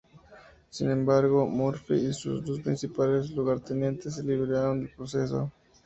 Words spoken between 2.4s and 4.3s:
dos principales lugartenientes se